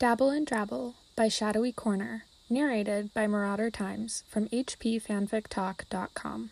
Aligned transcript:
Dabble 0.00 0.30
and 0.30 0.44
Drabble 0.44 0.94
by 1.14 1.28
Shadowy 1.28 1.70
Corner, 1.70 2.24
narrated 2.50 3.14
by 3.14 3.28
Marauder 3.28 3.70
Times 3.70 4.24
from 4.28 4.48
hpfanfictalk.com. 4.48 6.50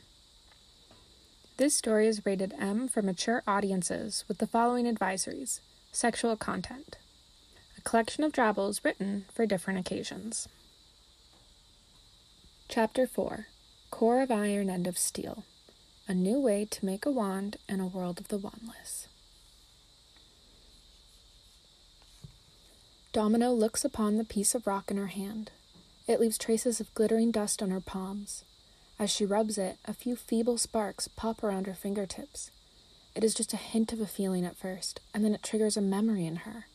This 1.56 1.74
story 1.74 2.06
is 2.06 2.24
rated 2.24 2.54
M 2.60 2.86
for 2.86 3.02
mature 3.02 3.42
audiences 3.44 4.24
with 4.28 4.38
the 4.38 4.46
following 4.46 4.86
advisories 4.86 5.58
sexual 5.90 6.36
content. 6.36 6.98
A 7.76 7.80
collection 7.80 8.22
of 8.22 8.30
drabbles 8.30 8.84
written 8.84 9.24
for 9.34 9.44
different 9.44 9.80
occasions. 9.80 10.48
Chapter 12.68 13.08
4 13.08 13.46
Core 13.90 14.22
of 14.22 14.30
Iron 14.30 14.70
and 14.70 14.86
of 14.86 14.96
Steel 14.96 15.42
A 16.06 16.14
New 16.14 16.38
Way 16.38 16.64
to 16.70 16.86
Make 16.86 17.04
a 17.04 17.10
Wand 17.10 17.56
in 17.68 17.80
a 17.80 17.88
World 17.88 18.20
of 18.20 18.28
the 18.28 18.38
Wandless. 18.38 19.08
Domino 23.12 23.52
looks 23.52 23.84
upon 23.84 24.16
the 24.16 24.24
piece 24.24 24.54
of 24.54 24.66
rock 24.66 24.90
in 24.90 24.96
her 24.96 25.08
hand. 25.08 25.50
It 26.06 26.20
leaves 26.20 26.38
traces 26.38 26.80
of 26.80 26.94
glittering 26.94 27.30
dust 27.30 27.62
on 27.62 27.70
her 27.70 27.80
palms. 27.80 28.44
As 28.98 29.10
she 29.10 29.26
rubs 29.26 29.58
it, 29.58 29.76
a 29.84 29.92
few 29.92 30.16
feeble 30.16 30.58
sparks 30.58 31.08
pop 31.08 31.44
around 31.44 31.66
her 31.66 31.74
fingertips. 31.74 32.50
It 33.14 33.22
is 33.22 33.34
just 33.34 33.52
a 33.52 33.58
hint 33.58 33.92
of 33.92 34.00
a 34.00 34.06
feeling 34.06 34.44
at 34.44 34.56
first, 34.56 35.00
and 35.12 35.24
then 35.24 35.34
it 35.34 35.42
triggers 35.42 35.76
a 35.76 35.82
memory 35.82 36.26
in 36.26 36.36
her 36.36 36.66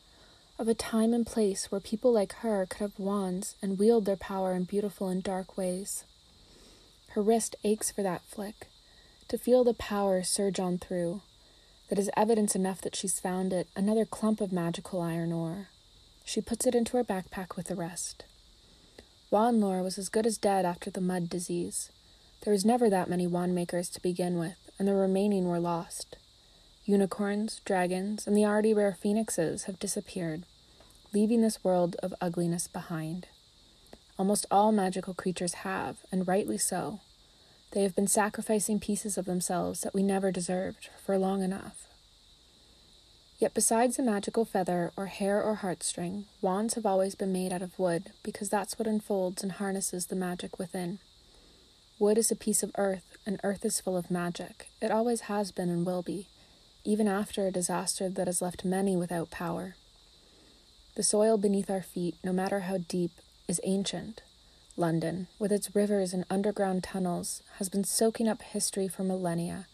of 0.58 0.66
a 0.66 0.74
time 0.74 1.14
and 1.14 1.24
place 1.24 1.70
where 1.70 1.80
people 1.80 2.12
like 2.12 2.32
her 2.34 2.66
could 2.66 2.80
have 2.80 2.98
wands 2.98 3.54
and 3.62 3.78
wield 3.78 4.04
their 4.04 4.16
power 4.16 4.54
in 4.54 4.64
beautiful 4.64 5.08
and 5.08 5.22
dark 5.22 5.56
ways. 5.56 6.04
Her 7.10 7.22
wrist 7.22 7.54
aches 7.62 7.92
for 7.92 8.02
that 8.02 8.22
flick, 8.24 8.66
to 9.28 9.38
feel 9.38 9.62
the 9.62 9.74
power 9.74 10.22
surge 10.24 10.58
on 10.58 10.78
through. 10.78 11.22
That 11.88 11.98
is 11.98 12.10
evidence 12.16 12.56
enough 12.56 12.80
that 12.82 12.96
she's 12.96 13.20
found 13.20 13.52
it, 13.52 13.68
another 13.76 14.04
clump 14.04 14.40
of 14.40 14.52
magical 14.52 15.00
iron 15.00 15.32
ore. 15.32 15.68
She 16.28 16.42
puts 16.42 16.66
it 16.66 16.74
into 16.74 16.98
her 16.98 17.04
backpack 17.04 17.56
with 17.56 17.68
the 17.68 17.74
rest. 17.74 18.26
Wand 19.30 19.62
lore 19.62 19.82
was 19.82 19.96
as 19.96 20.10
good 20.10 20.26
as 20.26 20.36
dead 20.36 20.66
after 20.66 20.90
the 20.90 21.00
mud 21.00 21.30
disease. 21.30 21.90
There 22.42 22.52
was 22.52 22.66
never 22.66 22.90
that 22.90 23.08
many 23.08 23.26
wand 23.26 23.54
makers 23.54 23.88
to 23.88 24.02
begin 24.02 24.38
with, 24.38 24.58
and 24.78 24.86
the 24.86 24.94
remaining 24.94 25.48
were 25.48 25.58
lost. 25.58 26.18
Unicorns, 26.84 27.62
dragons, 27.64 28.26
and 28.26 28.36
the 28.36 28.44
already 28.44 28.74
rare 28.74 28.92
phoenixes 28.92 29.64
have 29.64 29.78
disappeared, 29.78 30.44
leaving 31.14 31.40
this 31.40 31.64
world 31.64 31.96
of 32.02 32.14
ugliness 32.20 32.68
behind. 32.68 33.28
Almost 34.18 34.44
all 34.50 34.70
magical 34.70 35.14
creatures 35.14 35.54
have, 35.64 35.96
and 36.12 36.28
rightly 36.28 36.58
so. 36.58 37.00
They 37.70 37.84
have 37.84 37.96
been 37.96 38.06
sacrificing 38.06 38.80
pieces 38.80 39.16
of 39.16 39.24
themselves 39.24 39.80
that 39.80 39.94
we 39.94 40.02
never 40.02 40.30
deserved 40.30 40.90
for 41.02 41.16
long 41.16 41.42
enough. 41.42 41.87
Yet, 43.38 43.54
besides 43.54 43.96
the 43.96 44.02
magical 44.02 44.44
feather 44.44 44.90
or 44.96 45.06
hair 45.06 45.40
or 45.40 45.56
heartstring, 45.62 46.24
wands 46.42 46.74
have 46.74 46.84
always 46.84 47.14
been 47.14 47.32
made 47.32 47.52
out 47.52 47.62
of 47.62 47.78
wood 47.78 48.10
because 48.24 48.48
that's 48.48 48.78
what 48.78 48.88
unfolds 48.88 49.44
and 49.44 49.52
harnesses 49.52 50.06
the 50.06 50.16
magic 50.16 50.58
within. 50.58 50.98
Wood 52.00 52.18
is 52.18 52.32
a 52.32 52.36
piece 52.36 52.64
of 52.64 52.72
earth, 52.76 53.16
and 53.24 53.40
earth 53.44 53.64
is 53.64 53.80
full 53.80 53.96
of 53.96 54.10
magic. 54.10 54.68
It 54.80 54.90
always 54.90 55.22
has 55.22 55.52
been 55.52 55.68
and 55.68 55.86
will 55.86 56.02
be, 56.02 56.26
even 56.84 57.06
after 57.06 57.46
a 57.46 57.52
disaster 57.52 58.08
that 58.08 58.26
has 58.26 58.42
left 58.42 58.64
many 58.64 58.96
without 58.96 59.30
power. 59.30 59.76
The 60.96 61.02
soil 61.04 61.36
beneath 61.38 61.70
our 61.70 61.82
feet, 61.82 62.16
no 62.24 62.32
matter 62.32 62.60
how 62.60 62.78
deep, 62.78 63.12
is 63.46 63.60
ancient. 63.62 64.22
London, 64.76 65.28
with 65.38 65.52
its 65.52 65.74
rivers 65.74 66.12
and 66.12 66.24
underground 66.28 66.82
tunnels, 66.82 67.42
has 67.58 67.68
been 67.68 67.84
soaking 67.84 68.28
up 68.28 68.42
history 68.42 68.88
for 68.88 69.04
millennia, 69.04 69.66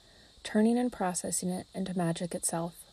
turning 0.42 0.79
and 0.79 0.92
processing 0.92 1.48
it 1.48 1.67
into 1.75 1.97
magic 1.97 2.35
itself. 2.35 2.83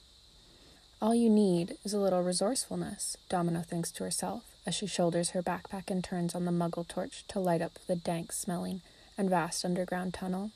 All 1.02 1.16
you 1.16 1.32
need 1.32 1.78
is 1.84 1.96
a 1.96 2.00
little 2.00 2.22
resourcefulness, 2.22 3.18
Domino 3.28 3.62
thinks 3.62 3.92
to 3.94 4.04
herself 4.04 4.44
as 4.68 4.76
she 4.76 4.86
shoulders 4.86 5.32
her 5.32 5.42
backpack 5.42 5.90
and 5.90 6.04
turns 6.04 6.36
on 6.36 6.46
the 6.46 6.52
muggle 6.52 6.88
torch 6.88 7.26
to 7.30 7.40
light 7.40 7.60
up 7.60 7.80
the 7.88 7.96
dank 7.96 8.32
smelling 8.32 8.82
and 9.18 9.28
vast 9.28 9.66
underground 9.66 10.14
tunnel. 10.14 10.52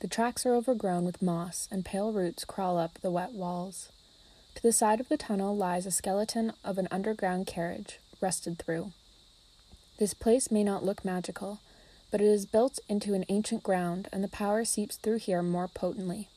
The 0.00 0.08
tracks 0.08 0.44
are 0.44 0.56
overgrown 0.56 1.04
with 1.04 1.22
moss, 1.22 1.68
and 1.70 1.84
pale 1.84 2.12
roots 2.12 2.44
crawl 2.44 2.78
up 2.78 2.98
the 3.00 3.12
wet 3.12 3.30
walls. 3.30 3.90
To 4.56 4.62
the 4.62 4.72
side 4.72 4.98
of 4.98 5.08
the 5.08 5.16
tunnel 5.16 5.56
lies 5.56 5.86
a 5.86 5.92
skeleton 5.92 6.52
of 6.64 6.76
an 6.76 6.88
underground 6.90 7.46
carriage, 7.46 8.00
rusted 8.20 8.58
through. 8.58 8.90
This 9.98 10.14
place 10.14 10.50
may 10.50 10.64
not 10.64 10.84
look 10.84 11.04
magical, 11.04 11.60
but 12.10 12.20
it 12.20 12.26
is 12.26 12.44
built 12.44 12.80
into 12.88 13.14
an 13.14 13.24
ancient 13.28 13.62
ground, 13.62 14.08
and 14.12 14.24
the 14.24 14.28
power 14.28 14.64
seeps 14.64 14.96
through 14.96 15.18
here 15.18 15.42
more 15.44 15.68
potently. 15.68 16.28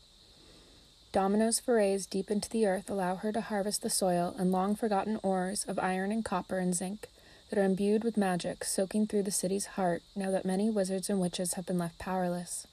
Domino's 1.12 1.60
forays 1.60 2.06
deep 2.06 2.30
into 2.30 2.50
the 2.50 2.66
earth 2.66 2.90
allow 2.90 3.16
her 3.16 3.32
to 3.32 3.42
harvest 3.42 3.82
the 3.82 3.90
soil 3.90 4.36
and 4.38 4.52
long 4.52 4.76
forgotten 4.76 5.20
ores 5.24 5.64
of 5.66 5.80
iron 5.80 6.12
and 6.12 6.24
copper 6.24 6.60
and 6.60 6.76
zinc 6.76 7.08
that 7.50 7.58
are 7.58 7.64
imbued 7.64 8.04
with 8.04 8.18
magic 8.18 8.66
soaking 8.66 9.08
through 9.08 9.24
the 9.24 9.32
city's 9.32 9.68
heart 9.78 10.04
now 10.16 10.30
that 10.30 10.46
many 10.46 10.70
wizards 10.70 11.10
and 11.10 11.20
witches 11.20 11.54
have 11.54 11.66
been 11.66 11.78
left 11.78 11.98
powerless. 11.98 12.68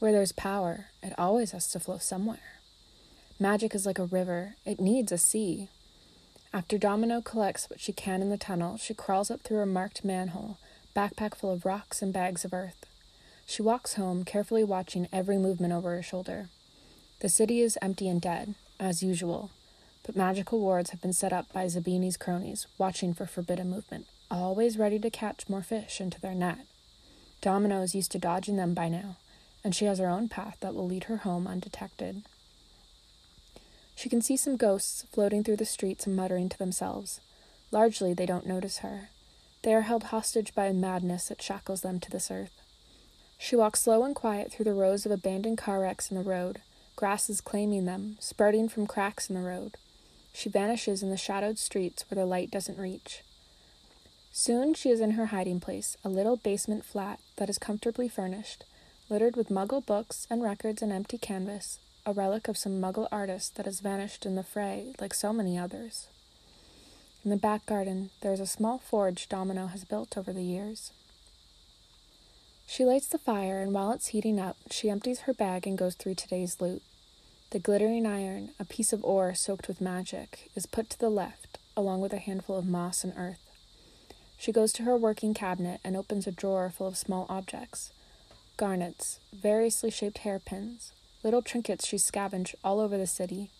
Where 0.00 0.10
there's 0.10 0.32
power, 0.32 0.86
it 1.02 1.14
always 1.16 1.52
has 1.52 1.70
to 1.70 1.80
flow 1.80 1.98
somewhere. 1.98 2.60
Magic 3.38 3.74
is 3.74 3.86
like 3.86 3.98
a 3.98 4.04
river, 4.04 4.56
it 4.64 4.80
needs 4.80 5.12
a 5.12 5.18
sea. 5.18 5.68
After 6.52 6.76
Domino 6.76 7.20
collects 7.20 7.70
what 7.70 7.80
she 7.80 7.92
can 7.92 8.20
in 8.20 8.30
the 8.30 8.36
tunnel, 8.36 8.76
she 8.76 8.94
crawls 8.94 9.30
up 9.30 9.42
through 9.42 9.60
a 9.60 9.66
marked 9.66 10.04
manhole, 10.04 10.58
backpack 10.94 11.34
full 11.36 11.52
of 11.52 11.64
rocks 11.64 12.02
and 12.02 12.12
bags 12.12 12.44
of 12.44 12.52
earth. 12.52 12.86
She 13.46 13.62
walks 13.62 13.94
home, 13.94 14.24
carefully 14.24 14.64
watching 14.64 15.08
every 15.12 15.38
movement 15.38 15.72
over 15.72 15.94
her 15.94 16.02
shoulder. 16.02 16.48
The 17.20 17.28
city 17.28 17.60
is 17.60 17.78
empty 17.80 18.08
and 18.08 18.20
dead, 18.20 18.54
as 18.78 19.02
usual, 19.02 19.50
but 20.04 20.16
magical 20.16 20.60
wards 20.60 20.90
have 20.90 21.00
been 21.00 21.12
set 21.12 21.32
up 21.32 21.52
by 21.52 21.66
Zabini's 21.66 22.16
cronies, 22.16 22.66
watching 22.76 23.14
for 23.14 23.26
forbidden 23.26 23.70
movement, 23.70 24.06
always 24.30 24.76
ready 24.78 24.98
to 24.98 25.10
catch 25.10 25.48
more 25.48 25.62
fish 25.62 26.00
into 26.00 26.20
their 26.20 26.34
net. 26.34 26.66
Domino 27.40 27.82
is 27.82 27.94
used 27.94 28.12
to 28.12 28.18
dodging 28.18 28.56
them 28.56 28.74
by 28.74 28.88
now, 28.88 29.16
and 29.62 29.74
she 29.74 29.86
has 29.86 29.98
her 29.98 30.08
own 30.08 30.28
path 30.28 30.56
that 30.60 30.74
will 30.74 30.86
lead 30.86 31.04
her 31.04 31.18
home 31.18 31.46
undetected. 31.46 32.22
She 33.94 34.08
can 34.08 34.20
see 34.20 34.36
some 34.36 34.56
ghosts 34.56 35.06
floating 35.12 35.44
through 35.44 35.56
the 35.56 35.64
streets 35.64 36.06
and 36.06 36.16
muttering 36.16 36.48
to 36.48 36.58
themselves. 36.58 37.20
Largely, 37.70 38.12
they 38.12 38.26
don't 38.26 38.46
notice 38.46 38.78
her. 38.78 39.08
They 39.62 39.72
are 39.72 39.82
held 39.82 40.04
hostage 40.04 40.54
by 40.54 40.66
a 40.66 40.74
madness 40.74 41.28
that 41.28 41.40
shackles 41.40 41.80
them 41.80 42.00
to 42.00 42.10
this 42.10 42.30
earth. 42.30 42.60
She 43.38 43.56
walks 43.56 43.82
slow 43.82 44.04
and 44.04 44.14
quiet 44.14 44.52
through 44.52 44.64
the 44.64 44.74
rows 44.74 45.06
of 45.06 45.12
abandoned 45.12 45.58
car 45.58 45.80
wrecks 45.80 46.10
in 46.10 46.16
the 46.16 46.22
road, 46.22 46.60
grasses 46.96 47.40
claiming 47.40 47.84
them, 47.84 48.16
sprouting 48.20 48.68
from 48.68 48.86
cracks 48.86 49.28
in 49.28 49.34
the 49.34 49.46
road. 49.46 49.76
She 50.32 50.48
vanishes 50.48 51.02
in 51.02 51.10
the 51.10 51.16
shadowed 51.16 51.58
streets 51.58 52.04
where 52.08 52.16
the 52.16 52.26
light 52.26 52.50
doesn't 52.50 52.78
reach. 52.78 53.22
Soon 54.32 54.74
she 54.74 54.90
is 54.90 55.00
in 55.00 55.12
her 55.12 55.26
hiding 55.26 55.60
place, 55.60 55.96
a 56.04 56.08
little 56.08 56.36
basement 56.36 56.84
flat 56.84 57.20
that 57.36 57.48
is 57.48 57.58
comfortably 57.58 58.08
furnished, 58.08 58.64
littered 59.08 59.36
with 59.36 59.48
muggle 59.48 59.84
books 59.84 60.26
and 60.28 60.42
records 60.42 60.82
and 60.82 60.92
empty 60.92 61.18
canvas, 61.18 61.78
a 62.04 62.12
relic 62.12 62.48
of 62.48 62.58
some 62.58 62.80
muggle 62.80 63.08
artist 63.12 63.54
that 63.56 63.66
has 63.66 63.80
vanished 63.80 64.26
in 64.26 64.34
the 64.34 64.42
fray 64.42 64.92
like 65.00 65.14
so 65.14 65.32
many 65.32 65.56
others. 65.56 66.08
In 67.24 67.30
the 67.30 67.36
back 67.36 67.64
garden, 67.64 68.10
there 68.20 68.32
is 68.32 68.40
a 68.40 68.46
small 68.46 68.78
forge 68.78 69.28
Domino 69.28 69.68
has 69.68 69.84
built 69.84 70.18
over 70.18 70.32
the 70.32 70.42
years. 70.42 70.90
She 72.66 72.84
lights 72.84 73.06
the 73.06 73.18
fire, 73.18 73.60
and 73.60 73.72
while 73.72 73.92
it's 73.92 74.08
heating 74.08 74.40
up, 74.40 74.56
she 74.70 74.90
empties 74.90 75.20
her 75.20 75.34
bag 75.34 75.66
and 75.66 75.78
goes 75.78 75.94
through 75.94 76.14
today's 76.14 76.60
loot. 76.60 76.82
The 77.50 77.58
glittering 77.58 78.06
iron, 78.06 78.50
a 78.58 78.64
piece 78.64 78.92
of 78.92 79.04
ore 79.04 79.34
soaked 79.34 79.68
with 79.68 79.80
magic, 79.80 80.50
is 80.56 80.66
put 80.66 80.90
to 80.90 80.98
the 80.98 81.10
left, 81.10 81.58
along 81.76 82.00
with 82.00 82.12
a 82.12 82.18
handful 82.18 82.56
of 82.56 82.66
moss 82.66 83.04
and 83.04 83.12
earth. 83.16 83.38
She 84.38 84.50
goes 84.50 84.72
to 84.74 84.82
her 84.82 84.96
working 84.96 85.34
cabinet 85.34 85.80
and 85.84 85.96
opens 85.96 86.26
a 86.26 86.32
drawer 86.32 86.70
full 86.70 86.88
of 86.88 86.96
small 86.96 87.26
objects 87.28 87.92
garnets, 88.56 89.18
variously 89.32 89.90
shaped 89.90 90.18
hairpins, 90.18 90.92
little 91.24 91.42
trinkets 91.42 91.86
she 91.86 91.98
scavenged 91.98 92.54
all 92.62 92.78
over 92.78 92.96
the 92.96 93.06
city, 93.06 93.50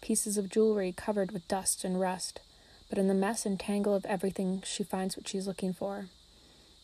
pieces 0.00 0.36
of 0.38 0.48
jewelry 0.48 0.92
covered 0.92 1.32
with 1.32 1.46
dust 1.48 1.84
and 1.84 2.00
rust, 2.00 2.40
but 2.88 2.98
in 2.98 3.08
the 3.08 3.14
mess 3.14 3.44
and 3.44 3.58
tangle 3.58 3.94
of 3.94 4.06
everything 4.06 4.62
she 4.64 4.84
finds 4.84 5.16
what 5.16 5.26
she's 5.26 5.46
looking 5.46 5.72
for 5.72 6.08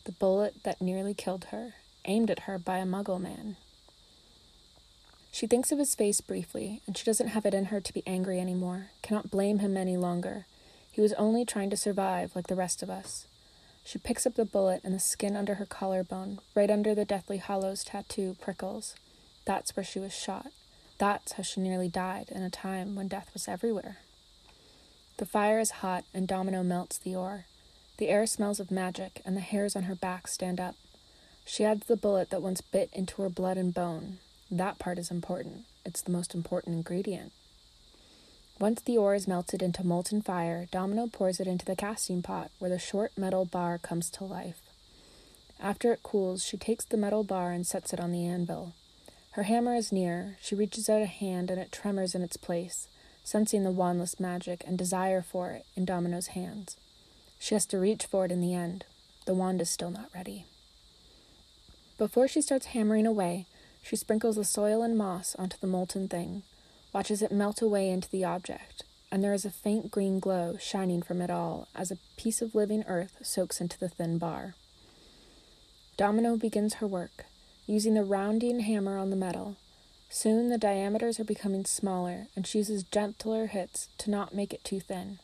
the 0.05 0.11
bullet 0.11 0.63
that 0.63 0.81
nearly 0.81 1.13
killed 1.13 1.45
her, 1.45 1.75
aimed 2.05 2.29
at 2.29 2.41
her 2.41 2.57
by 2.57 2.77
a 2.77 2.85
muggle 2.85 3.21
man. 3.21 3.57
She 5.31 5.47
thinks 5.47 5.71
of 5.71 5.79
his 5.79 5.95
face 5.95 6.19
briefly, 6.19 6.81
and 6.85 6.97
she 6.97 7.05
doesn't 7.05 7.29
have 7.29 7.45
it 7.45 7.53
in 7.53 7.65
her 7.65 7.79
to 7.79 7.93
be 7.93 8.03
angry 8.05 8.39
anymore, 8.39 8.91
cannot 9.01 9.31
blame 9.31 9.59
him 9.59 9.77
any 9.77 9.95
longer. 9.95 10.45
He 10.91 10.99
was 10.99 11.13
only 11.13 11.45
trying 11.45 11.69
to 11.69 11.77
survive 11.77 12.35
like 12.35 12.47
the 12.47 12.55
rest 12.55 12.83
of 12.83 12.89
us. 12.89 13.27
She 13.83 13.97
picks 13.97 14.25
up 14.25 14.35
the 14.35 14.45
bullet, 14.45 14.81
and 14.83 14.93
the 14.93 14.99
skin 14.99 15.35
under 15.35 15.55
her 15.55 15.65
collarbone, 15.65 16.39
right 16.53 16.69
under 16.69 16.93
the 16.93 17.05
Deathly 17.05 17.37
Hallows 17.37 17.83
tattoo, 17.83 18.35
prickles. 18.41 18.95
That's 19.45 19.75
where 19.75 19.83
she 19.83 19.99
was 19.99 20.13
shot. 20.13 20.47
That's 20.97 21.31
how 21.33 21.43
she 21.43 21.61
nearly 21.61 21.87
died 21.87 22.27
in 22.29 22.43
a 22.43 22.49
time 22.49 22.95
when 22.95 23.07
death 23.07 23.29
was 23.33 23.47
everywhere. 23.47 23.97
The 25.17 25.25
fire 25.25 25.59
is 25.59 25.71
hot, 25.71 26.03
and 26.13 26.27
Domino 26.27 26.61
melts 26.61 26.97
the 26.97 27.15
ore. 27.15 27.45
The 28.01 28.09
air 28.09 28.25
smells 28.25 28.59
of 28.59 28.71
magic, 28.71 29.21
and 29.25 29.37
the 29.37 29.41
hairs 29.41 29.75
on 29.75 29.83
her 29.83 29.93
back 29.93 30.27
stand 30.27 30.59
up. 30.59 30.73
She 31.45 31.63
adds 31.63 31.85
the 31.85 31.95
bullet 31.95 32.31
that 32.31 32.41
once 32.41 32.59
bit 32.59 32.89
into 32.93 33.21
her 33.21 33.29
blood 33.29 33.57
and 33.57 33.71
bone. 33.71 34.17
That 34.49 34.79
part 34.79 34.97
is 34.97 35.11
important. 35.11 35.65
It's 35.85 36.01
the 36.01 36.09
most 36.09 36.33
important 36.33 36.77
ingredient. 36.77 37.31
Once 38.59 38.81
the 38.81 38.97
ore 38.97 39.13
is 39.13 39.27
melted 39.27 39.61
into 39.61 39.85
molten 39.85 40.23
fire, 40.23 40.65
Domino 40.71 41.05
pours 41.05 41.39
it 41.39 41.45
into 41.45 41.63
the 41.63 41.75
casting 41.75 42.23
pot 42.23 42.49
where 42.57 42.71
the 42.71 42.79
short 42.79 43.11
metal 43.19 43.45
bar 43.45 43.77
comes 43.77 44.09
to 44.09 44.23
life. 44.23 44.63
After 45.59 45.93
it 45.93 46.01
cools, 46.01 46.43
she 46.43 46.57
takes 46.57 46.85
the 46.85 46.97
metal 46.97 47.23
bar 47.23 47.51
and 47.51 47.67
sets 47.67 47.93
it 47.93 47.99
on 47.99 48.11
the 48.11 48.25
anvil. 48.25 48.73
Her 49.33 49.43
hammer 49.43 49.75
is 49.75 49.91
near. 49.91 50.39
She 50.41 50.55
reaches 50.55 50.89
out 50.89 51.03
a 51.03 51.05
hand 51.05 51.51
and 51.51 51.61
it 51.61 51.71
tremors 51.71 52.15
in 52.15 52.23
its 52.23 52.35
place, 52.35 52.87
sensing 53.23 53.63
the 53.63 53.69
wandless 53.69 54.19
magic 54.19 54.63
and 54.65 54.75
desire 54.75 55.21
for 55.21 55.51
it 55.51 55.67
in 55.75 55.85
Domino's 55.85 56.29
hands. 56.33 56.77
She 57.41 57.55
has 57.55 57.65
to 57.65 57.79
reach 57.79 58.05
for 58.05 58.23
it 58.23 58.31
in 58.31 58.39
the 58.39 58.53
end. 58.53 58.85
The 59.25 59.33
wand 59.33 59.61
is 59.61 59.69
still 59.71 59.89
not 59.89 60.11
ready. 60.13 60.45
Before 61.97 62.27
she 62.27 62.39
starts 62.39 62.67
hammering 62.67 63.07
away, 63.07 63.47
she 63.81 63.95
sprinkles 63.95 64.35
the 64.35 64.45
soil 64.45 64.83
and 64.83 64.95
moss 64.95 65.35
onto 65.39 65.57
the 65.57 65.65
molten 65.65 66.07
thing, 66.07 66.43
watches 66.93 67.23
it 67.23 67.31
melt 67.31 67.59
away 67.59 67.89
into 67.89 68.07
the 68.11 68.23
object, 68.23 68.83
and 69.11 69.23
there 69.23 69.33
is 69.33 69.43
a 69.43 69.49
faint 69.49 69.89
green 69.89 70.19
glow 70.19 70.55
shining 70.59 71.01
from 71.01 71.19
it 71.19 71.31
all 71.31 71.67
as 71.73 71.89
a 71.89 71.97
piece 72.15 72.43
of 72.43 72.53
living 72.53 72.83
earth 72.87 73.17
soaks 73.23 73.59
into 73.59 73.79
the 73.79 73.89
thin 73.89 74.19
bar. 74.19 74.53
Domino 75.97 76.37
begins 76.37 76.75
her 76.75 76.85
work 76.85 77.25
using 77.65 77.95
the 77.95 78.03
rounding 78.03 78.59
hammer 78.59 78.99
on 78.99 79.09
the 79.09 79.15
metal. 79.15 79.55
Soon 80.11 80.49
the 80.49 80.59
diameters 80.59 81.19
are 81.19 81.23
becoming 81.23 81.65
smaller, 81.65 82.27
and 82.35 82.45
she 82.45 82.59
uses 82.59 82.83
gentler 82.83 83.47
hits 83.47 83.89
to 83.97 84.11
not 84.11 84.35
make 84.35 84.53
it 84.53 84.63
too 84.63 84.79
thin. 84.79 85.17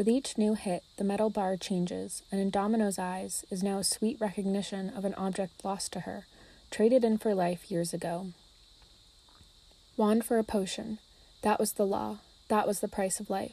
With 0.00 0.08
each 0.08 0.38
new 0.38 0.54
hit, 0.54 0.82
the 0.96 1.04
metal 1.04 1.28
bar 1.28 1.58
changes, 1.58 2.22
and 2.32 2.40
in 2.40 2.48
Domino's 2.48 2.98
eyes 2.98 3.44
is 3.50 3.62
now 3.62 3.76
a 3.76 3.84
sweet 3.84 4.18
recognition 4.18 4.88
of 4.88 5.04
an 5.04 5.12
object 5.12 5.62
lost 5.62 5.92
to 5.92 6.00
her, 6.00 6.24
traded 6.70 7.04
in 7.04 7.18
for 7.18 7.34
life 7.34 7.70
years 7.70 7.92
ago. 7.92 8.28
Wand 9.98 10.24
for 10.24 10.38
a 10.38 10.42
potion. 10.42 11.00
That 11.42 11.60
was 11.60 11.72
the 11.72 11.84
law. 11.84 12.20
That 12.48 12.66
was 12.66 12.80
the 12.80 12.88
price 12.88 13.20
of 13.20 13.28
life. 13.28 13.52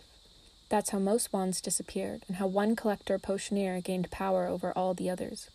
That's 0.69 0.91
how 0.91 0.99
most 0.99 1.33
wands 1.33 1.59
disappeared, 1.59 2.23
and 2.29 2.37
how 2.37 2.47
one 2.47 2.77
collector 2.77 3.19
potioneer 3.19 3.81
gained 3.81 4.09
power 4.09 4.47
over 4.47 4.71
all 4.73 4.93
the 4.93 5.09
others 5.09 5.49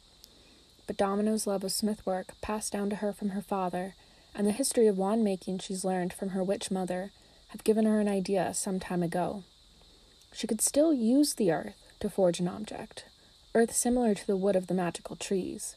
but 0.87 0.99
Domino's 0.99 1.47
love 1.47 1.65
of 1.65 1.73
smith 1.73 2.05
work, 2.05 2.35
passed 2.43 2.75
down 2.75 2.91
to 2.91 2.97
her 2.97 3.15
from 3.15 3.31
her 3.31 3.41
father, 3.41 3.95
and 4.35 4.47
the 4.47 4.53
history 4.53 4.87
of 4.89 4.99
wand 4.99 5.25
making 5.25 5.59
she's 5.59 5.87
learned 5.87 6.13
from 6.13 6.31
her 6.31 6.45
witch 6.45 6.71
mother, 6.71 7.13
have 7.49 7.65
given 7.65 7.87
her 7.87 7.99
an 7.99 8.09
idea 8.09 8.53
some 8.53 8.79
time 8.79 9.03
ago. 9.03 9.43
She 10.33 10.47
could 10.47 10.61
still 10.61 10.93
use 10.93 11.35
the 11.35 11.53
earth 11.53 11.77
to 12.01 12.11
forge 12.11 12.41
an 12.41 12.49
object, 12.49 13.05
earth 13.55 13.75
similar 13.75 14.15
to 14.15 14.27
the 14.27 14.37
wood 14.37 14.57
of 14.57 14.67
the 14.67 14.75
magical 14.75 15.17
trees. 15.17 15.77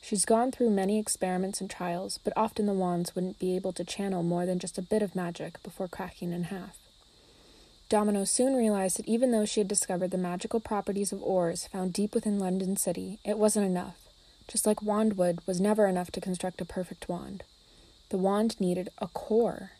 She's 0.00 0.24
gone 0.24 0.52
through 0.52 0.70
many 0.70 0.98
experiments 0.98 1.60
and 1.60 1.68
trials, 1.68 2.18
but 2.22 2.32
often 2.36 2.66
the 2.66 2.72
wands 2.72 3.14
wouldn't 3.14 3.38
be 3.38 3.56
able 3.56 3.72
to 3.72 3.84
channel 3.84 4.22
more 4.22 4.46
than 4.46 4.58
just 4.58 4.78
a 4.78 4.82
bit 4.82 5.02
of 5.02 5.16
magic 5.16 5.62
before 5.62 5.88
cracking 5.88 6.32
in 6.32 6.44
half. 6.44 6.78
Domino 7.88 8.24
soon 8.24 8.54
realized 8.54 8.98
that 8.98 9.08
even 9.08 9.32
though 9.32 9.44
she 9.44 9.60
had 9.60 9.68
discovered 9.68 10.10
the 10.10 10.18
magical 10.18 10.60
properties 10.60 11.12
of 11.12 11.22
ores 11.22 11.66
found 11.66 11.92
deep 11.92 12.14
within 12.14 12.38
London 12.38 12.76
City, 12.76 13.18
it 13.24 13.38
wasn't 13.38 13.66
enough 13.66 14.08
just 14.48 14.66
like 14.66 14.82
wandwood 14.82 15.46
was 15.46 15.60
never 15.60 15.86
enough 15.86 16.10
to 16.10 16.20
construct 16.20 16.60
a 16.60 16.64
perfect 16.64 17.08
wand. 17.08 17.44
The 18.08 18.18
wand 18.18 18.58
needed 18.58 18.88
a 18.98 19.06
core. 19.06 19.72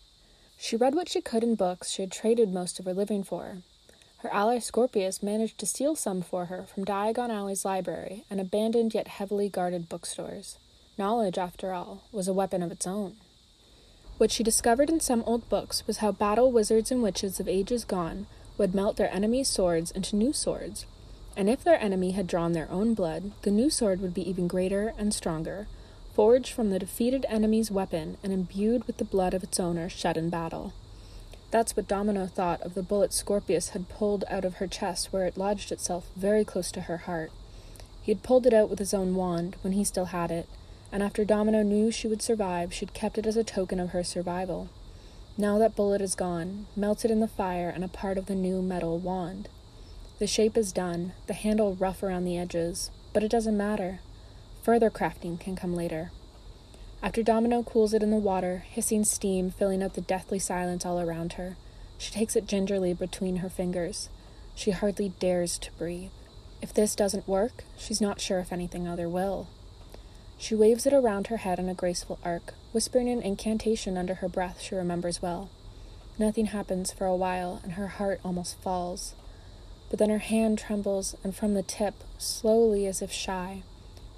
She 0.59 0.77
read 0.77 0.95
what 0.95 1.09
she 1.09 1.23
could 1.23 1.43
in 1.43 1.55
books 1.55 1.91
she 1.91 2.03
had 2.03 2.13
traded 2.13 2.53
most 2.53 2.79
of 2.79 2.85
her 2.85 2.93
living 2.93 3.25
for. 3.25 3.59
Her 4.19 4.33
ally 4.33 4.59
Scorpius 4.59 5.23
managed 5.23 5.59
to 5.59 5.67
steal 5.67 5.95
some 5.95 6.23
for 6.23 6.47
her 6.47 6.65
from 6.65 6.85
Diagon 6.85 7.31
Alley's 7.31 7.65
library 7.65 8.25
and 8.31 8.41
abandoned 8.41 8.95
yet 8.95 9.09
heavily 9.09 9.49
guarded 9.49 9.89
bookstores. 9.89 10.59
Knowledge, 10.97 11.39
after 11.39 11.73
all, 11.73 12.03
was 12.11 12.27
a 12.29 12.33
weapon 12.33 12.63
of 12.63 12.73
its 12.73 12.87
own. 12.87 13.17
What 14.19 14.31
she 14.31 14.43
discovered 14.43 14.91
in 14.91 15.01
some 15.01 15.23
old 15.27 15.49
books 15.49 15.87
was 15.87 15.99
how 15.99 16.13
battle 16.13 16.51
wizards 16.51 16.91
and 16.91 17.03
witches 17.03 17.39
of 17.39 17.49
ages 17.49 17.85
gone 17.85 18.27
would 18.57 18.75
melt 18.75 18.97
their 18.97 19.15
enemies' 19.15 19.49
swords 19.49 19.93
into 19.93 20.17
new 20.17 20.33
swords 20.33 20.87
and 21.39 21.49
if 21.49 21.63
their 21.63 21.81
enemy 21.81 22.11
had 22.11 22.27
drawn 22.27 22.51
their 22.51 22.69
own 22.69 22.95
blood, 22.95 23.31
the 23.43 23.51
new 23.53 23.71
sword 23.71 24.01
would 24.01 24.13
be 24.13 24.29
even 24.29 24.49
greater 24.49 24.93
and 24.99 25.15
stronger, 25.15 25.69
forged 26.13 26.53
from 26.53 26.71
the 26.71 26.81
defeated 26.81 27.25
enemy's 27.29 27.71
weapon 27.71 28.17
and 28.25 28.33
imbued 28.33 28.85
with 28.89 28.97
the 28.97 29.05
blood 29.05 29.35
of 29.35 29.45
its 29.45 29.61
owner 29.61 29.89
shed 29.89 30.17
in 30.17 30.31
battle. 30.31 30.73
That's 31.51 31.77
what 31.77 31.89
Domino 31.89 32.27
thought 32.27 32.61
of 32.61 32.75
the 32.75 32.83
bullet 32.83 33.13
Scorpius 33.13 33.71
had 33.71 33.89
pulled 33.89 34.25
out 34.29 34.45
of 34.45 34.57
her 34.57 34.67
chest, 34.67 35.13
where 35.13 35.25
it 35.25 35.39
lodged 35.39 35.73
itself 35.73 36.11
very 36.15 36.45
close 36.45 36.71
to 36.73 36.83
her 36.83 36.99
heart. 36.99 37.33
He 38.03 38.13
had 38.13 38.23
pulled 38.23 38.47
it 38.47 38.53
out 38.53 38.69
with 38.69 38.79
his 38.79 38.93
own 38.93 39.15
wand 39.15 39.57
when 39.63 39.73
he 39.73 39.85
still 39.85 40.07
had 40.07 40.31
it, 40.31 40.49
and 40.93 41.03
after 41.03 41.25
Domino 41.25 41.63
knew 41.63 41.91
she 41.91 42.07
would 42.09 42.23
survive, 42.23 42.73
she'd 42.73 42.95
kept 42.95 43.19
it 43.19 43.27
as 43.27 43.37
a 43.37 43.45
token 43.45 43.81
of 43.81 43.91
her 43.91 44.05
survival. 44.05 44.69
Now 45.39 45.59
that 45.59 45.77
bullet 45.77 46.01
is 46.03 46.15
gone, 46.15 46.67
melted 46.75 47.11
in 47.11 47.21
the 47.21 47.29
fire 47.29 47.71
and 47.71 47.85
a 47.85 47.89
part 47.89 48.19
of 48.19 48.27
the 48.27 48.35
new 48.35 48.61
metal 48.61 48.99
wand. 48.99 49.49
The 50.19 50.27
shape 50.27 50.57
is 50.57 50.73
done, 50.73 51.13
the 51.29 51.35
handle 51.35 51.77
rough 51.77 52.03
around 52.03 52.25
the 52.25 52.37
edges, 52.37 52.91
but 53.13 53.23
it 53.23 53.31
doesn't 53.31 53.57
matter. 53.57 54.01
Further 54.63 54.91
crafting 54.91 55.39
can 55.39 55.55
come 55.55 55.75
later. 55.75 56.11
After 57.03 57.23
Domino 57.23 57.63
cools 57.63 57.95
it 57.95 58.03
in 58.03 58.11
the 58.11 58.17
water, 58.17 58.65
hissing 58.69 59.05
steam 59.05 59.51
filling 59.51 59.83
up 59.83 59.95
the 59.95 60.01
deathly 60.01 60.39
silence 60.39 60.85
all 60.85 61.01
around 61.01 61.35
her, 61.35 61.57
she 61.97 62.13
takes 62.13 62.37
it 62.37 62.47
gingerly 62.47 62.93
between 62.93 63.37
her 63.37 63.49
fingers. 63.49 64.09
She 64.55 64.73
hardly 64.73 65.11
dares 65.21 65.59
to 65.59 65.73
breathe. 65.73 66.11
If 66.61 66.75
this 66.75 66.97
doesn't 66.97 67.29
work, 67.29 67.65
she's 67.77 68.01
not 68.01 68.21
sure 68.21 68.41
if 68.41 68.53
anything 68.53 68.89
other 68.89 69.09
will. 69.09 69.47
She 70.39 70.55
waves 70.55 70.87
it 70.87 70.93
around 70.93 71.29
her 71.29 71.39
head 71.39 71.59
in 71.59 71.69
a 71.69 71.75
graceful 71.75 72.19
arc, 72.25 72.55
whispering 72.73 73.09
an 73.09 73.23
incantation 73.23 73.97
under 73.97 74.15
her 74.15 74.29
breath 74.29 74.61
she 74.61 74.75
remembers 74.75 75.23
well. 75.23 75.51
Nothing 76.19 76.47
happens 76.47 76.93
for 76.93 77.07
a 77.07 77.17
while, 77.17 77.61
and 77.63 77.73
her 77.73 77.89
heart 77.89 78.21
almost 78.25 78.61
falls 78.61 79.15
but 79.91 79.99
then 79.99 80.11
her 80.11 80.19
hand 80.19 80.59
trembles, 80.59 81.17
and 81.25 81.35
from 81.35 81.55
the 81.55 81.63
tip, 81.63 81.95
slowly 82.19 82.87
as 82.87 83.01
if 83.01 83.11
shy, 83.11 83.63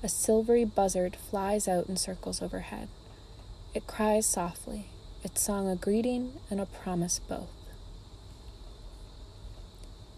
a 0.02 0.08
silvery 0.08 0.64
buzzard 0.64 1.17
flies 1.17 1.69
out 1.69 1.87
and 1.87 1.99
circles 1.99 2.41
overhead. 2.41 2.88
It 3.75 3.87
cries 3.87 4.26
softly, 4.26 4.87
its 5.23 5.43
song 5.43 5.69
a 5.69 5.76
greeting 5.76 6.41
and 6.50 6.61
a 6.61 6.67
promise 6.67 7.19
both. 7.19 7.50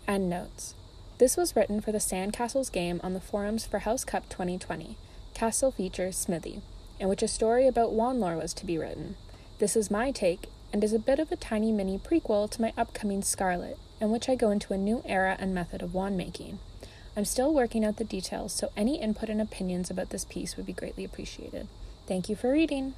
End 0.07 0.31
notes. 0.31 0.75
This 1.19 1.37
was 1.37 1.57
written 1.57 1.81
for 1.81 1.93
the 1.93 1.99
Sandcastles 1.99 2.71
game 2.71 3.01
on 3.03 3.13
the 3.13 3.21
forums 3.21 3.67
for 3.67 3.81
House 3.81 4.05
Cup 4.05 4.29
2020. 4.29 4.97
Castle 5.35 5.71
features 5.71 6.17
Smithy, 6.17 6.63
in 7.01 7.09
which 7.09 7.23
a 7.23 7.29
story 7.29 7.67
about 7.67 7.93
Wandlore 7.93 8.41
was 8.41 8.55
to 8.55 8.67
be 8.67 8.79
written. 8.79 9.17
This 9.59 9.77
is 9.77 9.91
my 9.91 10.11
take, 10.11 10.49
and 10.73 10.83
is 10.83 10.93
a 10.93 10.99
bit 10.99 11.19
of 11.19 11.31
a 11.31 11.37
tiny 11.37 11.73
mini 11.73 11.99
prequel 11.99 12.51
to 12.51 12.63
my 12.63 12.73
upcoming 12.77 13.23
Scarlet, 13.23 13.79
in 14.01 14.11
which 14.11 14.29
I 14.29 14.35
go 14.35 14.51
into 14.51 14.73
a 14.73 14.79
new 14.79 15.03
era 15.07 15.37
and 15.39 15.55
method 15.55 15.83
of 15.83 15.95
wand 15.95 16.17
making. 16.17 16.59
I'm 17.17 17.25
still 17.25 17.53
working 17.53 17.85
out 17.85 17.99
the 17.99 18.05
details, 18.05 18.53
so 18.53 18.71
any 18.77 19.01
input 19.01 19.29
and 19.29 19.41
opinions 19.41 19.91
about 19.91 20.11
this 20.11 20.25
piece 20.25 20.57
would 20.57 20.67
be 20.67 20.73
greatly 20.73 21.05
appreciated. 21.05 21.69
Thank 22.07 22.29
you 22.29 22.37
for 22.37 22.51
reading. 22.51 22.95